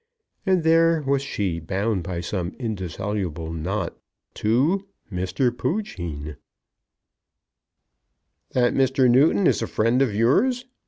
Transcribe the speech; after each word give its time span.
And 0.47 0.63
there 0.63 1.03
was 1.03 1.21
she 1.21 1.59
bound 1.59 2.01
by 2.01 2.21
some 2.21 2.55
indissoluble 2.57 3.53
knot 3.53 3.95
to, 4.33 4.87
Mr. 5.13 5.51
Poojean. 5.55 6.37
"That 8.53 8.73
Mr. 8.73 9.07
Newton 9.07 9.45
is 9.45 9.61
a 9.61 9.67
friend 9.67 10.01
of 10.01 10.15
yours?" 10.15 10.65